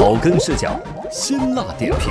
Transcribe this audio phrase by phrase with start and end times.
[0.00, 0.80] 草根视角，
[1.12, 2.08] 辛辣点评，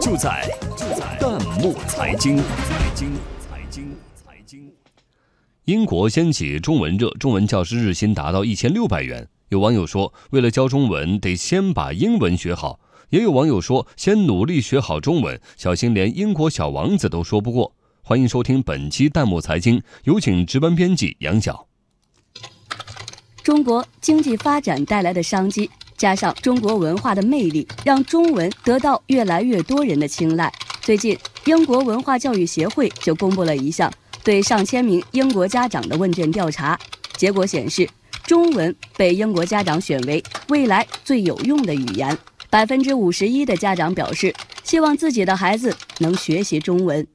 [0.00, 2.38] 就在就在弹幕财经。
[2.38, 4.72] 财经财经财经。
[5.66, 9.28] 英国掀起中文热，中文教师日薪达到一千六百元。
[9.50, 12.80] 有网友说，为了教中文，得先把英文学好；
[13.10, 17.74] 也有网友说，先努力学好中文，小心连英国小王子都说不过。
[18.00, 21.66] 欢迎收听本期弹幕财经，有请值班编辑杨晓。
[23.42, 25.68] 中国经济发展带来的商机，
[26.02, 30.52] 加上中国文化的魅力，让中文得到越来越多人的青睐。
[30.80, 33.88] 最近，英国文化教育协会就公布了一项
[34.24, 36.76] 对上千名英国家长的问卷调查，
[37.16, 37.88] 结果显示，
[38.26, 42.18] 中文被英国家长选为未来最有用的语言。
[42.50, 44.34] 百分之五十一的家长表示，
[44.64, 47.06] 希望自己的孩子能学习中文。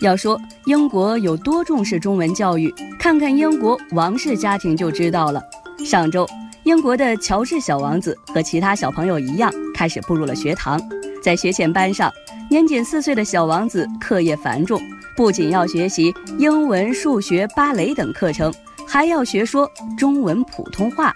[0.00, 5.40] 要说英国有多重视中文教育，看看英国王室家庭就知道了。
[5.84, 6.26] 上周，
[6.66, 10.82] 英国的乔治小王子和其他小朋友一样，开始步入了学堂。
[11.22, 12.12] 在学前班上，
[12.50, 14.82] 年仅四岁的小王子课业繁重，
[15.16, 18.52] 不仅要学习英文、数学、芭蕾等课程，
[18.84, 21.14] 还要学说中文普通话。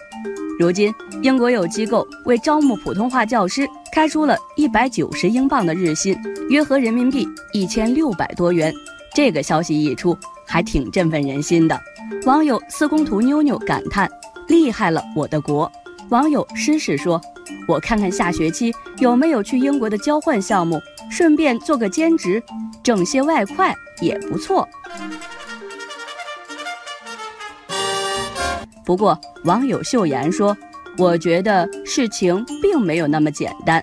[0.57, 3.69] 如今，英国有机构为招募普通话教师。
[3.93, 6.17] 开出了一百九十英镑的日薪，
[6.49, 8.73] 约合人民币一千六百多元。
[9.13, 11.77] 这个消息一出，还挺振奋人心的。
[12.25, 14.09] 网友四公图妞妞感叹
[14.51, 15.71] ：“厉害了，我的国！”
[16.11, 17.21] 网友诗诗说
[17.67, 20.79] ：“我看看下学期有没有去英国的交换项目，
[21.11, 22.43] 顺便做个兼职，
[22.83, 24.69] 挣些外快也不错。”
[28.85, 30.57] 不过，网友秀妍说。
[30.99, 33.83] 我觉得事情并没有那么简单。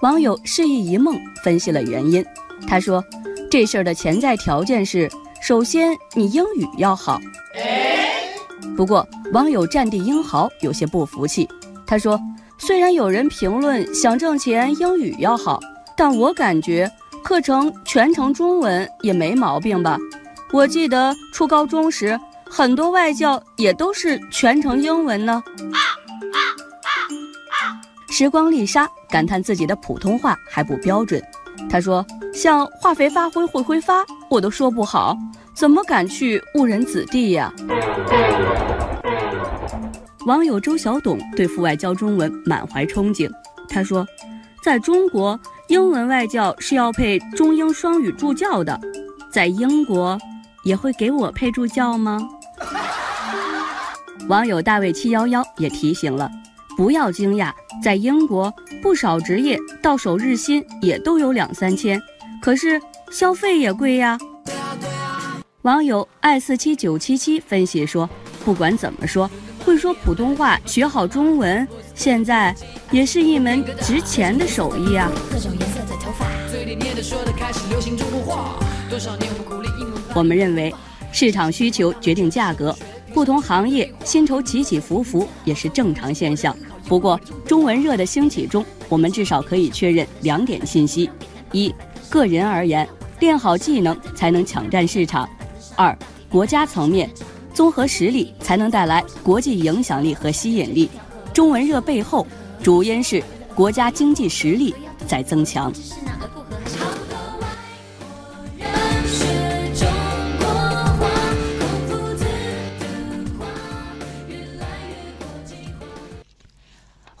[0.00, 2.24] 网友示意一梦分析了原因，
[2.66, 3.04] 他说
[3.50, 5.10] ：“这事儿的潜在条件是，
[5.42, 7.20] 首先你英语要好。”
[8.76, 11.48] 不过，网友战地英豪有些不服气，
[11.84, 12.16] 他说
[12.56, 15.58] ：“虽然有人评论想挣钱英语要好，
[15.96, 16.88] 但我感觉
[17.24, 19.98] 课程全程中文也没毛病吧？
[20.52, 22.16] 我记得初高中时，
[22.48, 25.42] 很多外教也都是全程英文呢。”
[28.08, 31.20] 时光丽莎感叹自己的普通话还不标准。
[31.68, 35.16] 她说：“像化肥发灰会挥发，我都说不好，
[35.56, 37.52] 怎么敢去误人子弟呀？”
[40.26, 43.30] 网友周小董对赴外教中文满怀憧憬。
[43.68, 44.06] 他说
[44.64, 48.80] ：“在中国，英文外教是要配中英双语助教的，
[49.30, 50.18] 在英国
[50.64, 52.18] 也会给我配助教吗？”
[54.28, 56.30] 网友大卫七幺幺也提醒了。
[56.76, 57.52] 不要惊讶，
[57.82, 58.52] 在英国
[58.82, 62.00] 不少职业到手日薪也都有两三千，
[62.42, 62.80] 可是
[63.10, 64.18] 消费也贵呀。
[65.62, 68.08] 网友爱四七九七七分析说，
[68.44, 69.30] 不管怎么说，
[69.64, 72.54] 会说普通话、学好中文，现在
[72.90, 75.10] 也是一门值钱的手艺啊。
[80.14, 80.72] 我们认为，
[81.10, 82.76] 市场需求决定价格。
[83.14, 86.54] 不同行业薪酬起起伏伏也是正常现象。
[86.86, 91.08] 不过，中文热的兴起中，我们至少可以确认两点信息：
[91.52, 91.72] 一，
[92.10, 92.86] 个人而言，
[93.20, 95.26] 练好技能才能抢占市场；
[95.76, 95.96] 二，
[96.28, 97.08] 国家层面，
[97.54, 100.90] 综合实力才能带来国际影响力和吸引力。
[101.32, 102.26] 中文热背后，
[102.62, 103.22] 主因是
[103.54, 104.74] 国家经济实力
[105.06, 105.72] 在增强。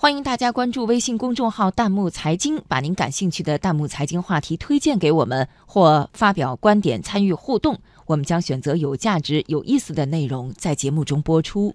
[0.04, 11.74] 欢迎大家关注微信公众号“弹幕财经”，把您感兴趣的弹幕财经话题推荐给我们，或发表观点参与互动，我们将选择有价值、有意思的内容在节目中播出。